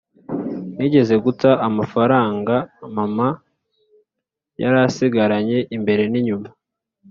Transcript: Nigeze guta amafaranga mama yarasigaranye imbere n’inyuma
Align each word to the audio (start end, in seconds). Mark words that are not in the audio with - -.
Nigeze 0.77 1.15
guta 1.25 1.49
amafaranga 1.67 2.55
mama 2.95 3.27
yarasigaranye 4.61 5.57
imbere 5.75 6.03
n’inyuma 6.11 6.47